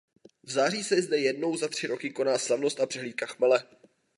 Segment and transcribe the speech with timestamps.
[0.43, 3.63] V září se zde jednou za tři roky koná slavnost a přehlídka chmele.